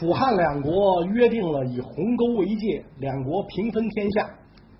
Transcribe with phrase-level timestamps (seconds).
[0.00, 4.30] 楚汉两国约定了以鸿沟为界，两国平分天下。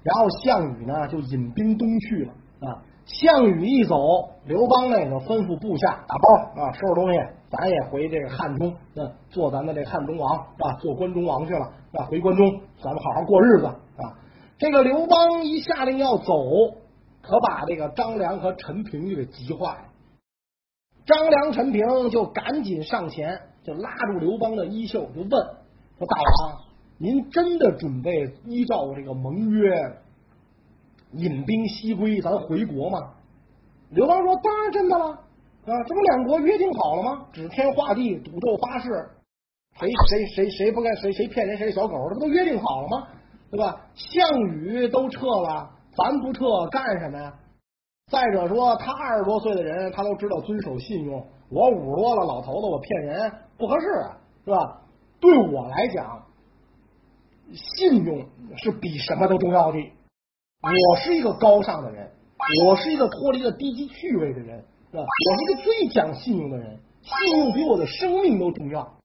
[0.02, 2.32] 然后项羽呢就引兵东去了
[2.66, 2.82] 啊。
[3.05, 3.96] 项羽一走，
[4.46, 7.19] 刘邦那个吩咐部下打包啊，收拾东西，
[7.51, 12.46] 咱也回这个汉中，那做咱的这汉中王啊，做关中王去了啊，回关中，
[12.82, 14.16] 咱们好好过日子啊。
[14.57, 16.32] 这个刘邦一下令要走，
[17.21, 19.84] 可把这个张良和陈平就给急坏了。
[21.05, 26.60] 张良、陈平就赶紧上前，就拉住刘邦的衣袖，就问说：“大王，
[26.98, 29.74] 您真的准备依照这个盟约？”
[31.12, 33.15] 引兵西归，咱回国吗？
[33.91, 35.82] 刘邦说：“当然真的了啊！
[35.87, 37.27] 这不两国约定好了吗？
[37.32, 38.88] 指天画地，赌咒发誓，
[39.79, 43.09] 谁谁谁谁不该谁谁骗人谁是小狗，这不都约定好了吗？
[43.51, 43.84] 对吧？
[43.95, 47.34] 项羽都撤了，咱不撤干什么呀？
[48.11, 51.25] 再者说，他二十多岁的人，他都知道遵守信用。
[51.49, 53.87] 我五十多了，老头子，我骗人不合适，
[54.45, 54.80] 是吧？
[55.21, 56.27] 对我来讲，
[57.53, 59.79] 信用是比什么都重要的。”
[60.61, 62.11] 我是一个高尚的人，
[62.66, 65.05] 我是一个脱离了低级趣味的人，是吧？
[65.05, 68.97] 我是一个最讲信用的人，信用比我的生命都重要。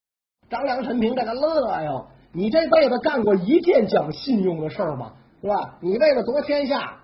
[0.50, 5.14] 张良、陈平在那乐呀，你这辈子干过一件讲信用的事吗？
[5.42, 5.78] 是吧？
[5.80, 7.00] 你为了夺天下，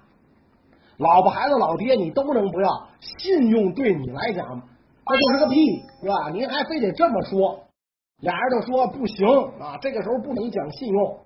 [0.98, 4.62] 老婆孩子老爹你都能不要，信用对你来讲
[5.06, 6.30] 那就是个屁，是吧？
[6.30, 7.64] 您还非得这么说，
[8.22, 9.28] 俩人就说不行
[9.60, 11.20] 啊，这个时候不能讲信用。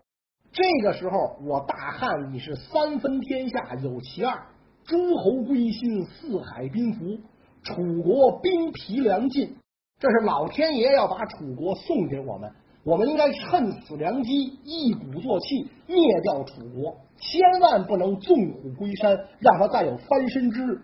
[0.52, 4.48] 这个时候，我大汉已是三分天下有其二，
[4.86, 7.20] 诸侯归心，四海宾服，
[7.64, 9.58] 楚国兵疲粮尽。
[10.00, 12.50] 这是老天爷要把楚国送给我们，
[12.86, 14.32] 我们应该趁此良机，
[14.64, 20.80] 一鼓作气灭掉楚国，千万不能纵虎归山，让他再有翻身之日。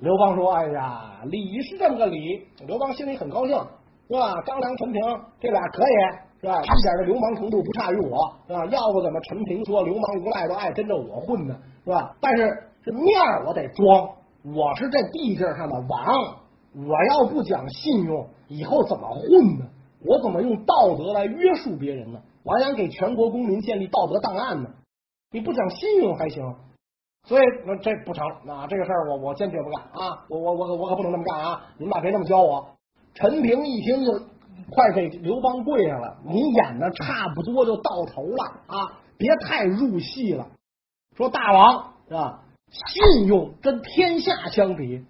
[0.00, 3.56] 刘邦说：“哎呀，理是这么个理。”刘邦心里很高兴，
[4.06, 4.34] 是吧？
[4.44, 5.00] 张良、陈平
[5.40, 5.94] 这俩可以。
[6.42, 6.60] 是吧？
[6.60, 8.66] 一点的流氓程度不差于我，是吧？
[8.66, 11.56] 要不怎么陈平说流氓无赖都爱跟着我混呢？
[11.84, 12.14] 是吧？
[12.20, 12.44] 但是
[12.84, 14.10] 这面我得装，
[14.54, 16.36] 我是这地界上的王，
[16.86, 19.64] 我要不讲信用，以后怎么混呢？
[20.04, 22.20] 我怎么用道德来约束别人呢？
[22.42, 24.70] 我还想给全国公民建立道德档案呢。
[25.32, 26.54] 你不讲信用还行，
[27.24, 28.66] 所以那这不成啊！
[28.68, 30.24] 这个事儿我我坚决不干啊！
[30.28, 31.62] 我我我我可不能这么干啊！
[31.78, 32.76] 你们俩别这么教我。
[33.14, 34.12] 陈平一听就。
[34.70, 36.16] 快给刘邦跪下了！
[36.24, 39.00] 你演的差不多就到头了啊！
[39.18, 40.46] 别太入戏了。
[41.16, 42.42] 说大王是吧？
[42.70, 45.04] 信用跟天下相比，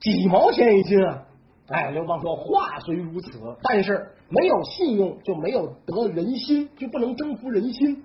[0.00, 1.22] 几毛钱一斤啊！
[1.68, 8.04] 哎，刘邦说话虽如此，但是没有信用就没有得人心，就不能征服人心，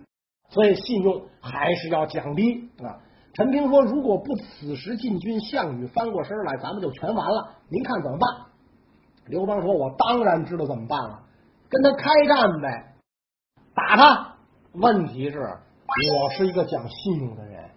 [0.49, 2.97] 所以信用还是要降低啊。
[3.33, 7.49] 陈平说，如果不此时进军，项羽翻过身来，咱们就全完了。
[7.69, 8.29] 您看怎么办？
[9.27, 11.23] 刘邦说：“我当然知道怎么办了，
[11.69, 12.95] 跟他开战呗，
[13.75, 14.27] 打他。
[14.73, 17.69] 问题是，我是一个讲信用的人，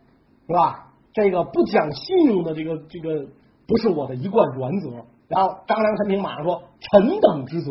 [0.46, 0.92] 是吧？
[1.12, 3.26] 这个不讲信用的这个这个
[3.68, 5.04] 不是我的一贯原则。
[5.34, 7.70] 然后张良、陈平马上说：‘臣等之责，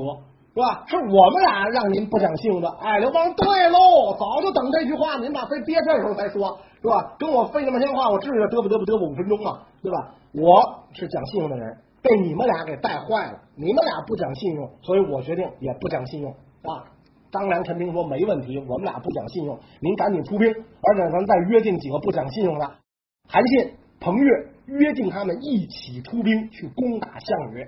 [0.53, 0.83] 是吧？
[0.87, 7.15] 是我们俩让您不讲信用的。’哎，刘邦对喽，早就等这句话，您把非憋这时候才说，是吧？
[7.17, 9.61] 跟我费那么些话，我至于嘚啵嘚啵嘚啵五分钟吗？
[9.81, 10.13] 对吧？
[10.33, 16.83] 我是讲信用的人。”被你们俩给带坏了，你们俩不讲信用，所以我决定也不讲信用啊。
[17.31, 22.69] 张良、陈平说没问题，我们俩不讲信用，您赶紧出兵，而且咱再约定几个不讲信用的，
[23.29, 24.29] 韩信、彭越，
[24.65, 27.67] 约定他们一起出兵去攻打项羽。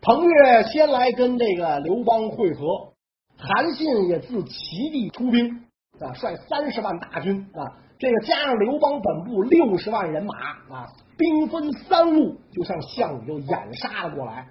[0.00, 2.92] 彭越先来跟这个刘邦会合，
[3.38, 5.64] 韩信也自齐地出兵
[5.98, 7.80] 啊，率三十万大军啊。
[7.98, 10.34] 这个加上刘邦本部六十万人马
[10.76, 14.48] 啊，兵分三路，就向项羽就掩杀了过来。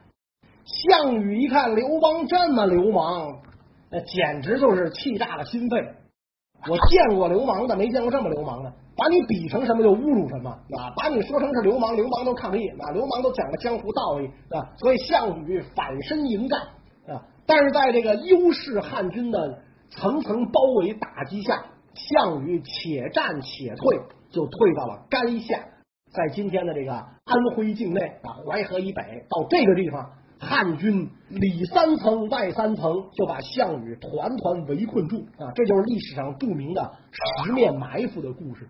[0.66, 3.42] 项羽一看刘邦这么流氓，
[3.92, 5.78] 那简直就是气炸了心肺。
[6.68, 8.74] 我见过流氓的，没见过这么流氓的。
[8.95, 10.94] 把你比成什么就侮辱什么啊！
[10.95, 12.92] 把你说成是流氓，流氓都抗议啊！
[12.92, 14.74] 流氓都讲个江湖道义啊！
[14.78, 16.60] 所以项羽反身迎战
[17.07, 17.25] 啊！
[17.45, 19.60] 但是在这个优势汉军的
[19.90, 21.66] 层层包围打击下。
[21.95, 24.00] 项羽且战且退，
[24.31, 25.60] 就退到了垓下，
[26.12, 30.10] 在今天的这个安徽境内啊，淮河以北到这个地方，
[30.40, 35.54] 汉军里三层外三层，就把项羽团团围困住啊！
[35.54, 36.94] 这就是历史上著名的
[37.45, 38.68] 十面埋伏的故事。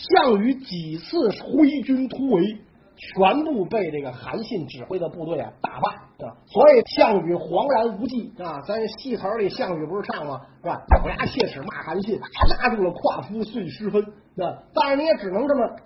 [0.00, 2.58] 项羽几次挥军突围。
[3.02, 8.60] 全部被这个韩信指挥的部队啊打败，啊，所以项羽惶然无计啊！
[8.68, 10.38] 咱戏词里项羽不是唱吗？
[10.60, 10.82] 是吧？
[11.02, 14.60] 咬牙切齿骂韩信，拿住了胯夫碎尸分，啊！
[14.74, 15.76] 但是你也只能这么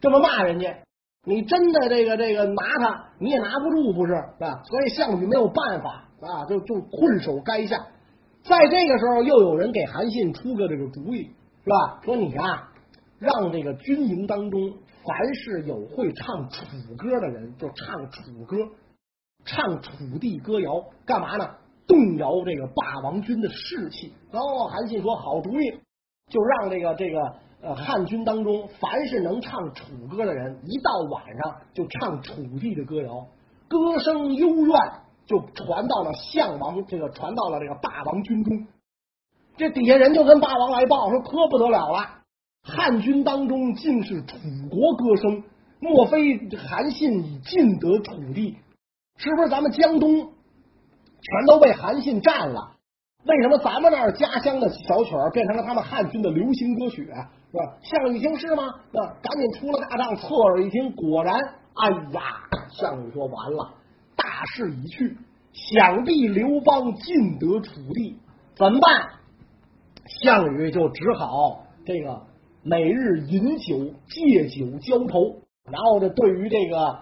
[0.00, 0.76] 这么骂人家，
[1.26, 4.12] 你真的这个这个拿他你也拿不住，不是？
[4.12, 4.62] 是吧？
[4.62, 7.84] 所以项羽没有办法啊，就就困守垓下。
[8.44, 11.32] 在这个时候，又有人给韩信出个这个主意，
[11.64, 12.00] 是吧？
[12.04, 12.69] 说你啊，
[13.20, 14.60] 让这个军营当中，
[15.04, 16.64] 凡是有会唱楚
[16.96, 18.56] 歌的人，就唱楚歌，
[19.44, 21.48] 唱楚地歌谣，干嘛呢？
[21.86, 24.12] 动摇这个霸王军的士气。
[24.32, 25.70] 然后韩信说：“好主意，
[26.28, 27.20] 就让这个这个
[27.62, 33.26] 呃汉军当中，凡是能唱楚歌的人，一到晚上就唱楚地的歌谣，
[33.68, 34.76] 歌声幽怨。”
[35.26, 38.66] 就传到了项王，这个传到了这个霸王军中。
[39.56, 42.19] 这底下人就跟霸王来报说：“可不得了了，
[42.62, 44.36] 汉军当中尽是楚
[44.70, 45.42] 国歌声，
[45.80, 48.56] 莫非韩信已尽得楚地？
[49.16, 52.76] 是不是咱们江东全都被韩信占了？
[53.24, 57.04] 为什么咱们那儿家乡的小曲儿变成了他们汉军的流行歌曲？
[57.04, 57.76] 是吧？
[57.82, 58.62] 项羽一听是吗？
[58.92, 61.34] 那赶紧出了大帐，侧耳一听，果然，
[61.74, 62.20] 哎呀！
[62.70, 63.74] 项羽说：完了。”
[64.16, 65.16] 大势已去，
[65.52, 68.16] 想必刘邦尽得楚地，
[68.54, 69.08] 怎么办？
[70.22, 72.22] 项羽就只好这个
[72.62, 77.00] 每日饮酒借酒浇头，然后呢，对于这个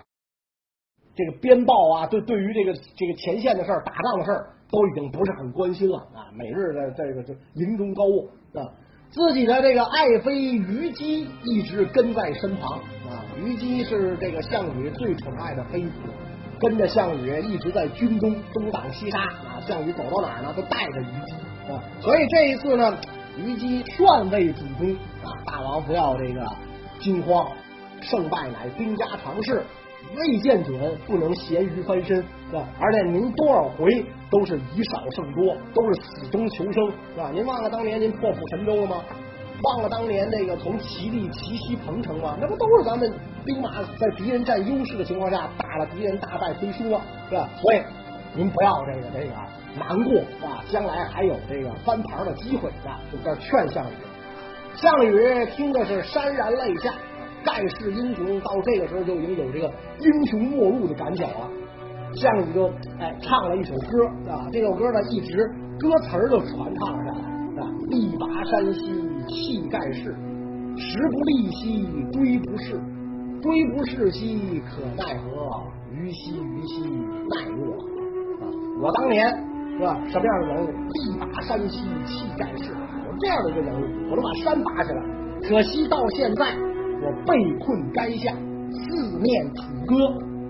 [1.16, 6.31] 这个鞭报啊，对对于这个这个前线的事儿、打仗的事儿，都已经不是很关心了啊。
[6.32, 8.25] 每日的这个就营中高卧
[8.60, 8.70] 啊，
[9.10, 12.78] 自己的这个爱妃虞姬一直跟在身旁
[13.08, 13.25] 啊。
[13.38, 15.90] 虞姬是这个项羽最宠爱的妃子。
[16.61, 19.62] 跟着项羽一直在军中东挡西杀啊！
[19.64, 21.81] 项羽走到哪儿呢，都带着虞姬啊。
[22.00, 22.99] 所以这一次呢，
[23.38, 24.90] 虞姬篡位主公
[25.23, 26.44] 啊，大王不要这个
[26.99, 27.49] 惊慌，
[28.00, 29.62] 胜败乃兵家常事，
[30.17, 32.67] 未见准不能咸鱼翻身是吧？
[32.81, 37.31] 而且您多少回都是以少胜多，都是死中求生是吧？
[37.32, 38.96] 您忘了当年您破釜沉舟了吗？
[39.62, 42.37] 忘了当年那个从齐地齐西彭城吗？
[42.40, 43.12] 那不都是咱们
[43.44, 47.00] 兵马在敌人占优势的情况下打了敌人大败亏输吗？
[47.29, 47.49] 是吧？
[47.61, 47.82] 所以
[48.35, 49.32] 您不要这个这个
[49.76, 53.00] 难过啊，将来还有这个翻盘的机会啊！
[53.10, 53.92] 就这劝项羽。
[54.74, 56.94] 项羽听的是潸然泪下，
[57.44, 61.50] 盖世英雄到这个时候就已经有这个英雄末路的感脚了。
[62.14, 62.68] 项羽就
[62.98, 65.36] 哎唱了一首歌啊，这首歌呢一直
[65.78, 67.18] 歌词儿就传唱下来
[67.62, 69.08] 啊，力拔山兮。
[69.28, 72.80] 气盖世，时不利兮骓不逝，
[73.42, 75.66] 骓不逝兮可奈何？
[75.92, 76.80] 虞兮虞兮
[77.28, 77.84] 奈若何？
[78.40, 78.48] 啊！
[78.80, 79.28] 我当年
[79.78, 79.96] 是吧？
[80.08, 80.66] 什么样的人物？
[80.66, 85.02] 力拔山兮气盖世，有这样的一个人物，我能把山拔起来。
[85.48, 86.46] 可惜到现在，
[87.00, 88.32] 我被困垓下，
[88.72, 89.94] 四面楚歌，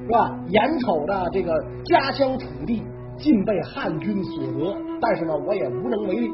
[0.07, 0.35] 是吧？
[0.49, 1.53] 眼瞅着这个
[1.85, 2.83] 家乡土地
[3.19, 6.31] 尽被汉军所得，但是呢，我也无能为力。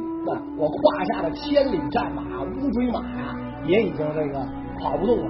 [0.57, 3.35] 我胯下的千里战马乌骓马呀，
[3.67, 4.39] 也已经这个
[4.81, 5.25] 跑不动了。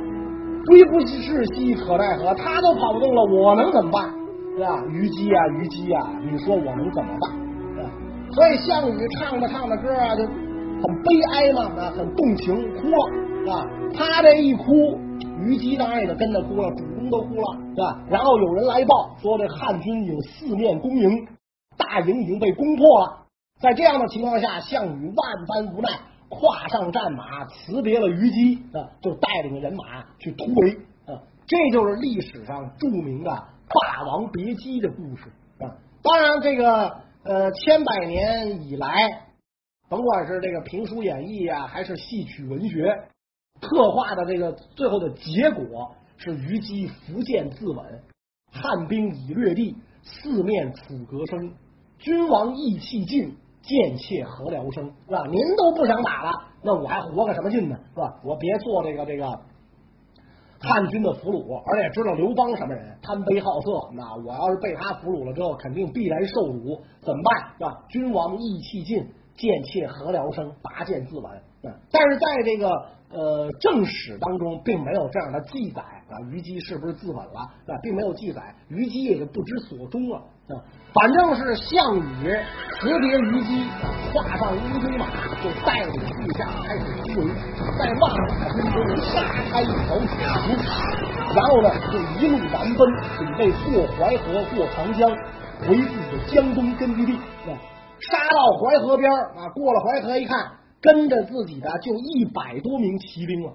[0.67, 2.33] 骓不是兮可奈何？
[2.35, 4.13] 他都跑不动了，我能怎么办？
[4.55, 4.85] 是吧？
[4.93, 7.44] 虞姬啊，虞姬啊，你说我能怎么办？
[8.35, 13.67] 所以项羽唱着唱着歌啊，就很悲哀嘛，啊，很动情，哭了，是吧？
[13.95, 14.99] 他这一哭，
[15.47, 18.03] 虞姬当然也就跟着哭了，主公都哭了，是吧？
[18.11, 21.29] 然后有人来报说，这汉军有四面攻营，
[21.77, 23.27] 大营已经被攻破了。
[23.61, 25.89] 在这样的情况下，项羽万般无奈，
[26.29, 30.73] 跨上战马，辞别了虞姬啊，就带领人马去突围
[31.07, 31.23] 啊。
[31.47, 35.31] 这就是历史上著名的《霸王别姬》的故事
[35.61, 35.71] 啊。
[36.03, 38.93] 当然，这个呃，千百年以来，
[39.89, 42.95] 甭管是这个评书演义啊，还是戏曲文学
[43.61, 47.83] 刻画的这个最后的结果，是虞姬伏剑自刎，
[48.53, 51.55] 汉兵已掠地，四面楚歌声，
[51.99, 53.37] 君王意气尽。
[53.65, 55.25] 贱妾何聊生是吧？
[55.25, 57.75] 您都不想打了，那我还活个什么劲呢？
[57.95, 58.21] 是吧？
[58.23, 59.41] 我别做这个这个
[60.65, 63.91] 汉军的俘虏，而且知道刘邦什么人，贪杯好色。
[63.93, 67.53] 那我要是被他俘虏了之后，肯定必然受辱，怎么办？
[67.59, 67.85] 是吧？
[67.89, 69.07] 君王意气尽，
[69.37, 70.51] 贱妾何聊生？
[70.63, 71.31] 拔剑自刎。
[71.91, 72.69] 但是在这个
[73.11, 75.83] 呃正史当中，并没有这样的记载
[76.15, 76.31] 啊。
[76.31, 77.41] 虞姬是不是自刎了？
[77.41, 80.19] 啊，并没有记载，虞姬也就不知所终了。
[80.19, 80.55] 啊，
[80.93, 82.39] 反正是项羽
[82.81, 83.65] 辞别虞姬，
[84.13, 85.07] 跨上乌骓马，
[85.43, 87.33] 就带领部下开始突围，
[87.79, 90.13] 在万马军中杀开一条血
[90.45, 90.55] 路，
[91.35, 92.79] 然后呢，就一路南奔，
[93.17, 95.09] 准备过淮河、过长江，
[95.67, 97.19] 回自己的江东根据地。
[98.01, 100.53] 杀到淮河边啊，过了淮河一看，
[100.83, 103.53] 跟着自己的就一百多名骑兵了，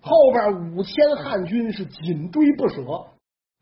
[0.00, 2.82] 后边五千汉军是紧追不舍。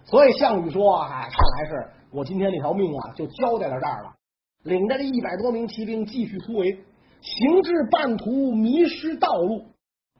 [0.05, 4.15] 所以项羽说：“哎，看来是。”我今天这条命啊，就交在了这儿了。
[4.63, 6.83] 领着这一百多名骑兵继续突围，
[7.21, 9.67] 行至半途迷失道路，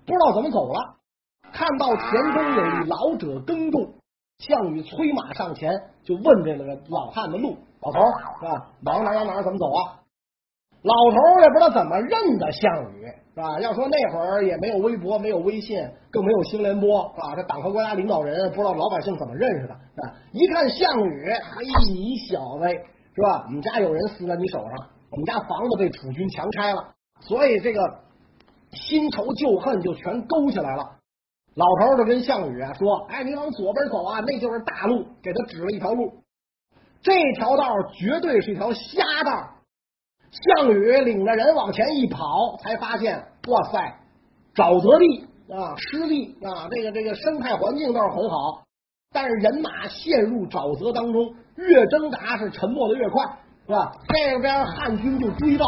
[0.05, 0.97] 不知道怎么走了。
[1.51, 3.95] 看到田中有一老者耕种，
[4.39, 5.73] 项羽催马上前，
[6.05, 7.57] 就问这个老汉的路。
[7.81, 8.01] 老头
[8.41, 8.71] 是吧？
[8.85, 10.01] 往哪哪哪怎么走啊？
[10.83, 13.05] 老头也不知道怎么认得项羽，
[13.35, 13.61] 是吧？
[13.61, 15.77] 要说那会儿也没有微博，没有微信，
[16.11, 20.15] 更没有新联播，啊，这党和国家领导人不知道老百姓怎么认识的啊？
[20.33, 22.69] 一看项羽，嘿，你小子
[23.15, 23.45] 是吧？
[23.47, 27.81] 我们家有人死在你手上，我们家房子被楚军强拆了，所以这个
[28.71, 30.85] 新仇旧恨就全勾起来了。
[31.57, 36.23] 老头就跟项羽说：“哎，你往左边走啊，那就是大路。”给他指了一条路，
[37.03, 39.58] 这条道绝对是一条瞎道。
[40.31, 43.17] 项羽领着人往前一跑，才发现，
[43.49, 43.95] 哇塞，
[44.55, 48.63] 沼泽地啊，湿地啊，这个这个生态环境倒是很好，
[49.13, 53.25] 但是人马陷入沼泽当中，越挣扎是沉没的越快，
[53.67, 53.93] 是吧？
[54.09, 55.65] 这边汉军就追到，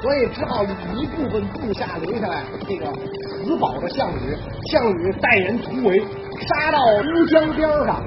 [0.00, 4.36] 所以只好一部分部下留下来，这个死保着项羽。
[4.70, 8.04] 项羽带人突围，杀到乌江边上，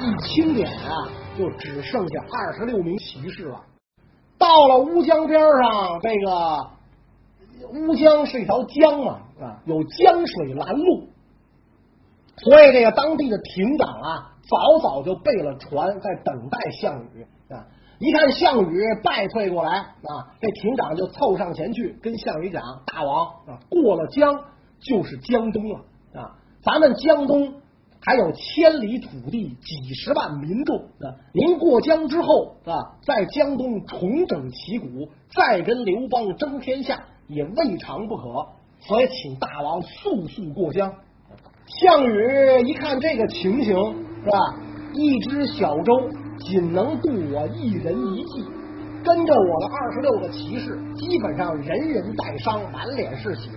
[0.00, 3.60] 一清点啊，就只剩下二十六名骑士了。
[4.42, 6.66] 到了乌江边上，这个
[7.78, 11.04] 乌江是一条江嘛啊，有江水拦路，
[12.38, 17.66] 所以这个当地的亭长啊，早早就备了船，在等待项羽啊。
[18.00, 24.42] 一看项羽败退过来啊，这亭长就凑上前去跟项羽讲：“大王啊，过了江
[24.80, 25.78] 就是江东了
[26.20, 26.34] 啊，
[26.64, 27.54] 咱们江东。”
[28.04, 31.14] 还有千里土地，几十万民众啊！
[31.32, 38.24] 您过江之后啊，在江东重整旗鼓，再跟刘邦争天下，也未尝不可。
[38.80, 40.92] 所以，请大王速速过江。
[41.80, 43.72] 项羽一看这个情形，
[44.24, 44.36] 是吧？
[44.94, 48.44] 一支小舟仅能渡我一人一骑，
[49.04, 53.48] 跟着我的二十六个骑士，基本上人人带伤，满脸是血。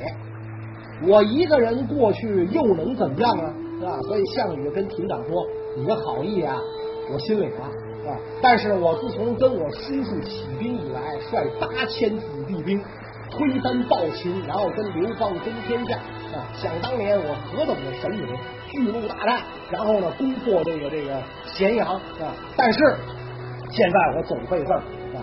[1.08, 3.54] 我一个人过去又能怎么样啊？
[3.84, 4.00] 啊？
[4.04, 6.56] 所以项羽跟亭长说：“你的好意啊，
[7.12, 7.66] 我心领了，
[8.10, 8.20] 啊？
[8.42, 12.82] 但是我自从跟我叔叔起兵以来，率八千子弟兵
[13.32, 15.98] 推翻暴秦，然后跟刘邦争天下
[16.38, 16.48] 啊！
[16.54, 18.28] 想当年我何等的神勇，
[18.70, 19.40] 巨鹿大战，
[19.72, 22.36] 然后呢攻破这个这个咸阳啊！
[22.56, 22.80] 但是
[23.72, 24.80] 现在我总费事儿
[25.16, 25.20] 啊，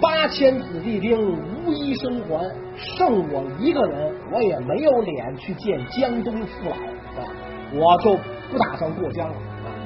[0.00, 1.18] 八千子弟兵
[1.66, 6.76] 无一生还，剩我一个人，我也没有脸去见江东父老
[7.22, 7.32] 啊！”
[7.74, 8.16] 我就
[8.50, 9.34] 不打算过江了。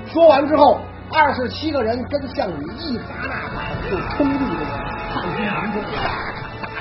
[0.07, 0.81] 说完之后，
[1.13, 4.65] 二十七个人跟项羽一砸呐喊，就冲入这个
[5.11, 5.97] 汉军营中，大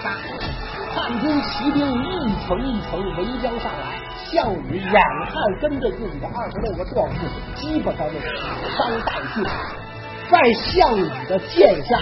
[0.02, 0.06] 杀。
[0.94, 4.92] 汉军骑兵一层一层围将上来，项羽眼
[5.32, 7.20] 看跟着自己的二十六个壮士，
[7.56, 8.26] 基本上就死
[8.76, 9.44] 伤殆尽，
[10.30, 12.00] 在项羽的剑下。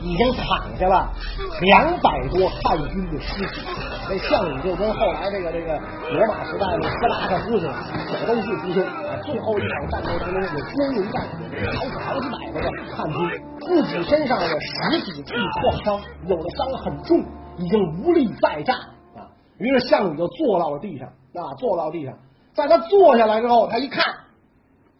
[0.00, 1.12] 已经躺下了
[1.60, 3.60] 两百多汉军的尸体，
[4.08, 5.78] 那项羽就跟后来这个这个
[6.12, 7.72] 罗马时代的斯拉克斯似的，
[8.08, 8.82] 走东西出兄。
[9.22, 11.36] 最后一场战斗当中，有光荣战死，
[11.76, 12.60] 好几好几百个
[12.96, 13.18] 汉军，
[13.60, 17.22] 自己身上有十几处创伤，有的伤很重，
[17.58, 18.76] 已经无力再战
[19.14, 19.28] 啊。
[19.58, 22.14] 于是项羽就坐到了地上啊，坐到地上，
[22.54, 24.02] 在他坐下来之后，他一看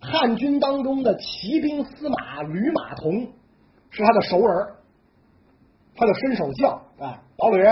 [0.01, 3.27] 汉军当中的骑兵司马吕马童
[3.91, 4.67] 是他的熟人。
[6.01, 7.63] 他就伸手叫，哎，老吕，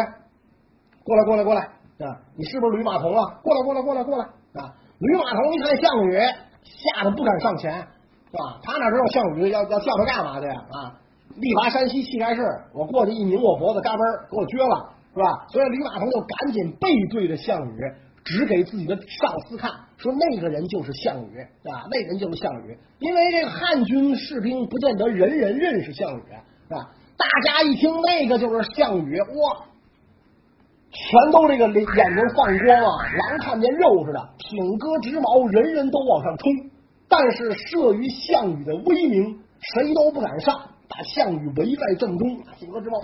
[1.02, 2.20] 过来，过来，过来啊！
[2.36, 3.24] 你是不是吕马童啊？
[3.42, 4.24] 过来，过来，过来，过来
[4.60, 4.68] 啊！
[4.98, 6.20] 吕马童一看项羽，
[6.62, 8.60] 吓得不敢上前，是吧？
[8.62, 10.92] 他哪知道项羽要要叫他干嘛去啊？
[11.36, 12.42] 力拔山兮气盖世，
[12.74, 15.46] 我过去一拧我脖子，嘎嘣给我撅了，是吧？
[15.48, 17.80] 所以吕马童就赶紧背对着项羽，
[18.24, 22.76] 指给自己的上司看，说那个人就是项羽，啊，那人就是项羽。
[22.98, 26.22] 因为这个汉军士兵不见得人人认识项羽，
[26.68, 26.90] 是吧？
[27.18, 29.66] 大家一听那个就是项羽，哇，
[30.92, 31.84] 全都这个眼
[32.14, 36.70] 睛放光啊，狼看见肉似的，挺戈直矛，人人都往上冲。
[37.08, 40.54] 但是慑于项羽的威名，谁都不敢上，
[40.88, 43.00] 把项羽围在正中，挺戈直矛，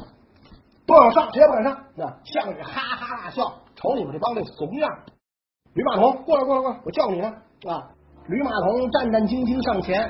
[0.87, 1.85] 不敢上，谁也不敢上。
[1.97, 3.42] 那项羽哈哈大笑，
[3.75, 4.88] 瞅你们这帮这怂样。
[5.75, 7.26] 吕马童，过来，过来，过来，我叫你呢。
[7.66, 7.83] 啊，
[8.28, 10.09] 吕马童战战兢兢上前，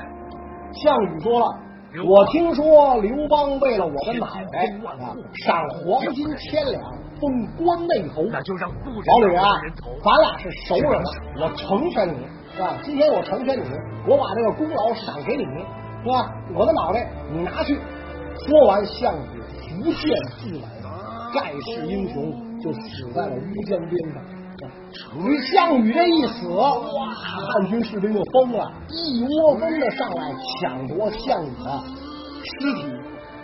[0.73, 1.64] 项羽说了。
[2.03, 4.65] 我听说刘邦为了我的脑袋
[5.03, 6.81] 啊，赏黄金千两，
[7.21, 8.23] 封关内侯。
[8.31, 9.61] 那就让老吕啊，
[10.03, 11.09] 咱俩是熟人了，
[11.39, 12.77] 我成全你，是吧？
[12.83, 13.63] 今天我成全你，
[14.07, 16.33] 我把这个功劳赏给你，是吧？
[16.53, 17.79] 我的脑袋你拿去。
[18.45, 20.61] 说完，项羽伏剑自刎，
[21.33, 24.21] 盖世英雄就死在了乌江边上。
[25.17, 26.79] 与项羽这一死，哇，
[27.13, 31.83] 汉军士兵就疯了，一窝蜂的上来抢夺项羽的
[32.43, 32.81] 尸体，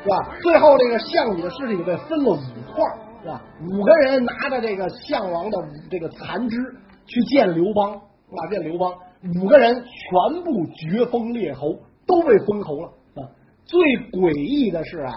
[0.03, 0.15] 是吧？
[0.41, 2.83] 最后这个项羽的尸体被分了五块，
[3.21, 3.41] 是吧？
[3.61, 5.57] 五个人拿着这个项王的
[5.89, 6.57] 这个残肢
[7.05, 8.93] 去见刘邦，啊，见刘邦，
[9.41, 11.77] 五个人全部绝封列侯，
[12.07, 12.87] 都被封侯了。
[13.15, 13.27] 啊，
[13.65, 13.79] 最
[14.11, 15.11] 诡异的是啊，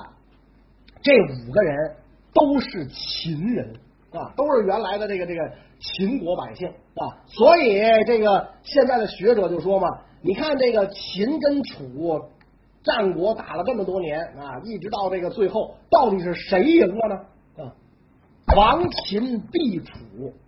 [1.02, 1.96] 这五个人
[2.32, 3.72] 都是秦人
[4.14, 5.40] 啊，都是原来的这个这个
[5.80, 7.02] 秦国百姓啊。
[7.26, 9.88] 所以这个现在的学者就说嘛，
[10.22, 12.20] 你看这个秦跟楚
[12.84, 17.64] 战国打了这么多年啊，一直到这个最后，到底是谁赢了呢？
[17.64, 17.72] 啊，
[18.56, 19.94] 亡秦必楚，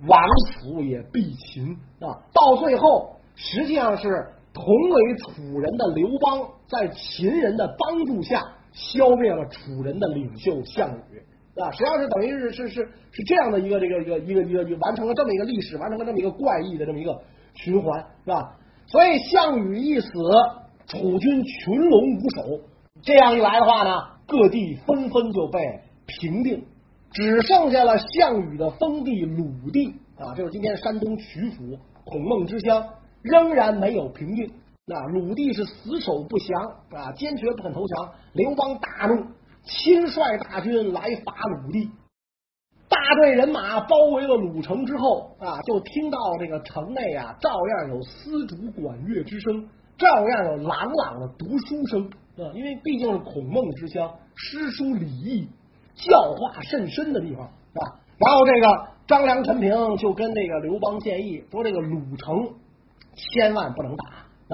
[0.07, 0.21] 亡
[0.53, 2.23] 楚也必秦啊。
[2.33, 8.43] 到最后，实际上是同为楚人的刘邦，在秦人的帮助下，
[8.73, 11.23] 消灭了楚人的领袖项羽
[11.61, 11.71] 啊。
[11.73, 17.17] 实际上是等于是是是是这样的一个这个一个一个一个完成了这么一个历史，完成了这么一个怪异的这么一个
[17.55, 18.57] 循环，是吧？
[18.87, 20.11] 所以项羽一死，
[20.87, 22.61] 楚军群龙无首。
[23.03, 23.91] 这样一来的话呢，
[24.27, 25.59] 各地纷纷就被
[26.07, 26.65] 平定。
[27.13, 32.85] 只剩下了项羽的封地鲁地啊，就是今天山东曲阜孔孟之乡，
[33.23, 34.51] 仍然没有平定。
[34.85, 38.13] 那鲁地是死守不降啊，坚决不肯投降。
[38.35, 39.25] 刘邦大怒，
[39.67, 41.91] 亲率大军来伐鲁地。
[42.89, 49.69] 大队人马包围了鲁城之后啊，就听到这个城内啊，照样有丝竹管乐之声，
[49.99, 52.09] 照样有朗朗的读书声
[52.39, 55.49] 啊，因为毕竟是孔孟之乡，诗书礼义。
[55.97, 57.81] 教化甚深的地方啊，
[58.19, 62.53] 然后这个张良、陈平就跟这个刘邦建议说：“这个鲁城
[63.15, 64.05] 千万不能打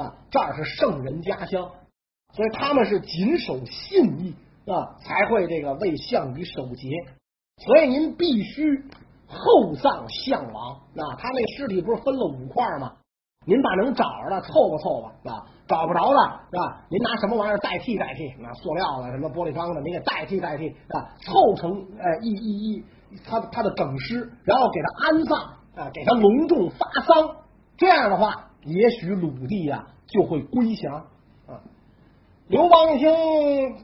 [0.04, 1.68] 啊，这儿是圣人家乡，
[2.32, 6.90] 所以他们是谨守信义啊，才会这个为项羽守节。
[7.64, 8.82] 所以您必须
[9.26, 12.92] 厚葬项王啊，他那尸体不是分了五块吗？
[13.44, 16.84] 您把能找着的凑合凑合啊。”找不着的是吧？
[16.90, 18.28] 您拿什么玩意儿代替代替？
[18.62, 22.84] 塑料的、什么玻璃缸的，您给代替代替啊，凑成哎一一一
[23.24, 25.38] 他他的梗尸，然后给他安葬
[25.76, 27.36] 啊，给他隆重发丧。
[27.78, 31.06] 这样的话，也许鲁地呀就会归降。
[32.48, 33.08] 刘邦一听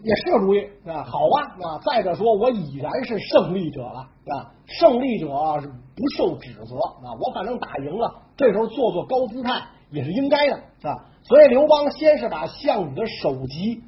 [0.03, 1.81] 也是个主意啊，好啊啊！
[1.87, 11.07] 再者说，我已然是胜利者了啊，胜利者不受指责啊，我反正打赢了，这时候做做高姿态也是应该的啊。
[11.23, 13.83] 所以刘邦先是把项羽的首级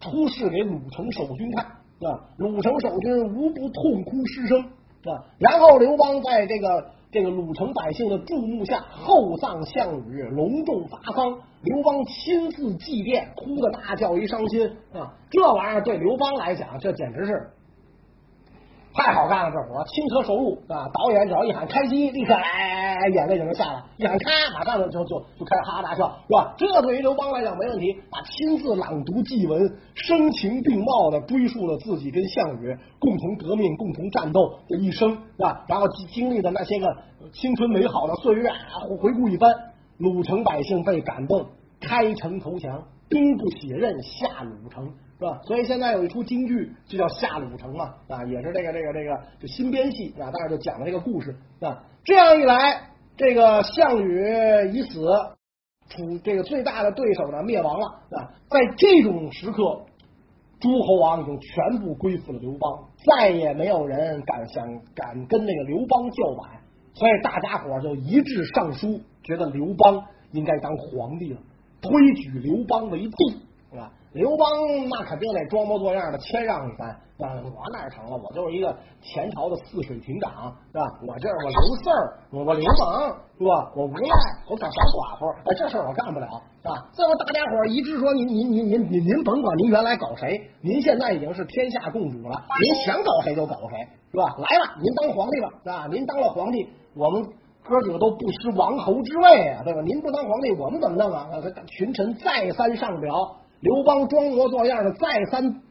[0.00, 5.24] 出示给鲁城守军看啊，鲁城守军无不痛哭失声啊。
[5.38, 11.38] 然后刘邦在这个这个鲁城百姓的注目下厚葬项羽，隆重发丧。
[11.62, 15.14] 刘邦亲自祭奠，哭的大叫一伤心啊！
[15.30, 17.48] 这玩意儿对刘邦来讲，这简直是。
[18.96, 20.88] 太好干了，这活轻车熟路啊！
[20.92, 26.54] 导演只要一喊开机，立刻哎，眼泪就能下来；一喊咔，马上就就就开始哈哈大笑，是吧？
[26.56, 35.64] 这对于刘邦来讲没问题，把亲自朗读祭文，声情并茂的追述了自己跟项羽共同革命、共同战斗的一生，是吧？
[35.68, 36.96] 然后经历的那些个
[37.32, 38.50] 青春美好的岁月，
[39.00, 39.54] 回顾一番，
[39.98, 41.46] 鲁城百姓被感动，
[41.80, 44.90] 开城投降，兵不血刃下鲁城。
[45.18, 45.40] 是吧？
[45.44, 51.84] 所以现在有一出京剧，就叫《下鲁城》嘛，啊，也是这个这个这个就新编戏啊，大概就讲了这个故事啊。
[52.04, 55.00] 这样一来，这个项羽已死，
[55.88, 58.30] 楚这个最大的对手呢灭亡了啊。
[58.50, 59.86] 在这种时刻，
[60.60, 66.60] 诸侯王已经全部归附了刘邦，再也没有人敢想敢跟那个刘邦叫板，
[66.92, 71.40] 所以大家伙就一致上书，觉得刘邦应该当皇帝了，
[71.80, 73.92] 推举刘邦为帝，是吧？
[74.16, 74.48] 刘邦
[74.88, 76.88] 那肯定得装模作样的谦让一番，
[77.20, 78.16] 啊，我哪成了？
[78.16, 80.88] 我就是一个前朝的泗水亭长，是吧？
[81.06, 83.70] 我这我刘四儿，我我流氓，是吧？
[83.76, 84.16] 我无赖，
[84.48, 86.26] 我小小寡妇，哎，这事儿我干不了，
[86.62, 86.88] 是吧？
[86.96, 93.76] 最后大家伙一致说，您您您您您您甭管您原来搞谁，您现在已经是天下共主了，您想搞谁就搞谁，
[94.10, 94.24] 是吧？
[94.40, 95.86] 来吧，您当皇帝吧，是吧？
[95.92, 97.22] 您当了皇帝，我们
[97.68, 99.82] 哥几个都不失王侯之位啊，对吧？
[99.82, 101.28] 您不当皇帝，我们怎么弄啊？
[101.66, 103.12] 群臣再三上表。
[103.60, 105.62] 刘邦装模作样的再三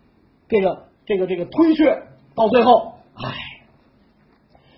[0.47, 2.03] 这个这个这个推却，
[2.35, 3.33] 到最后，唉，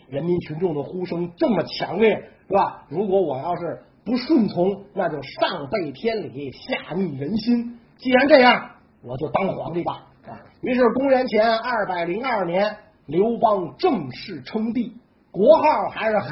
[0.10, 2.16] 人民群众的呼声这么强烈，
[2.48, 2.86] 是吧？
[2.90, 7.80] 如果我要是不顺从，那就上背天理，下逆人心。
[7.98, 10.08] 既然这样，我就当皇帝吧。
[10.28, 14.94] 啊，于是公元前二百零二年，刘邦正式称帝，
[15.32, 16.30] 国号还是汉。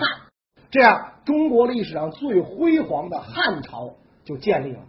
[0.72, 3.94] 这样，中国历史上最辉煌的汉朝
[4.26, 4.80] 就建立了。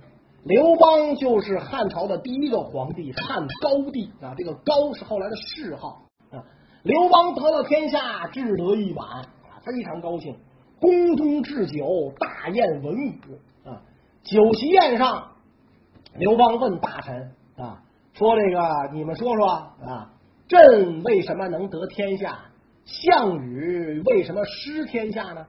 [0.47, 6.39] 刘邦就是汉朝的第一个皇帝，汉高帝啊，这个高是后来的谥号啊。
[6.85, 10.37] 刘邦得了天下，志得意满啊，非常高兴，
[10.81, 13.83] 宫中置酒，大宴文武啊。
[14.23, 15.33] 酒席宴上，
[16.15, 17.83] 刘邦问大臣啊，
[18.13, 20.13] 说这个你们说说啊，
[20.47, 22.39] 朕为什么能得天下？
[22.85, 25.45] 项羽为什么失天下呢？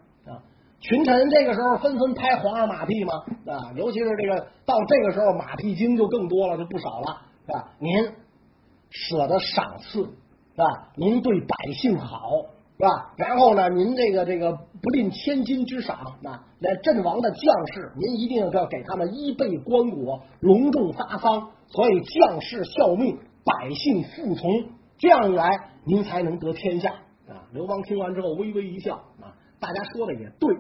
[0.80, 3.14] 群臣这个时候纷纷拍皇上马屁嘛？
[3.46, 7.70] 啊，尤其是这个到这个时候马屁精就更多了，就不少了，是吧？
[7.80, 8.12] 您
[8.90, 10.04] 舍得赏赐
[10.56, 10.90] 吧？
[10.96, 12.30] 您对百姓好，
[12.78, 13.14] 是吧？
[13.18, 21.50] 然后呢，您这个这个不吝千金之赏啊，那阵亡的将士，您一定要给他们衣被棺椁，隆重发丧。
[21.70, 24.50] 所以将士效命，百姓服从，
[24.98, 25.50] 这样一来，
[25.84, 26.92] 您才能得天下
[27.28, 27.44] 啊！
[27.52, 30.56] 刘邦听完之后微微一笑啊，大家说的也对，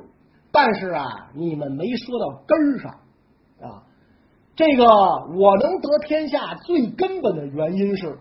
[0.51, 2.91] 但是啊，你们没说到根儿上。
[3.61, 3.83] 啊。
[4.55, 8.17] 这个我能得天下最根本的原因是，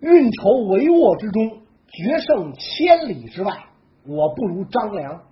[0.00, 3.64] 运筹帷幄之中，决胜千里之外，
[4.06, 5.22] 我不如张良，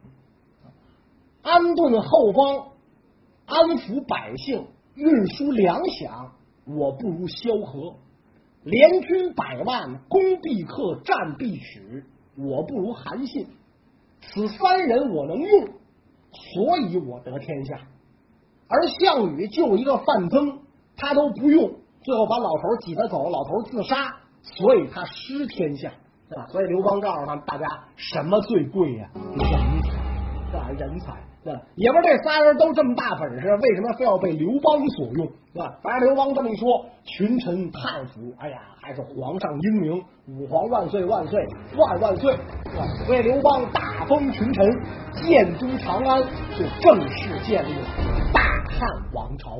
[1.42, 2.68] 安顿后方，
[3.44, 6.30] 安抚百姓，运输粮饷，
[6.64, 7.96] 我不如萧何，
[8.62, 12.02] 联军百万，攻必克，战必取，
[12.36, 13.46] 我不如韩信，
[14.20, 15.64] 此三人我能用，
[16.54, 17.78] 所以我得天下。
[18.68, 20.60] 而项羽就一个范增，
[20.96, 21.70] 他都不用，
[22.02, 25.92] 最后把老头挤他走，老头自杀，所以他失天下，
[26.30, 26.46] 对吧？
[26.48, 27.66] 所以刘邦告诉他们大家，
[27.96, 29.10] 什么最贵呀？
[29.14, 29.90] 人才，
[30.46, 30.70] 是吧？
[30.70, 31.12] 人才，
[31.74, 35.26] 也不是这仨人都这么大本事，为什么非要被刘邦所用？
[35.52, 35.74] 是吧？
[35.82, 42.86] 反正刘邦这么一说，群臣叹服，哎呀，还是皇上英明，武皇万岁万岁万万岁，对吧？
[43.06, 44.64] 所以刘邦大封群臣，
[45.14, 46.22] 建都长安，
[46.56, 47.86] 就正式建立了
[48.32, 48.40] 大。
[48.72, 49.58] 汉王朝。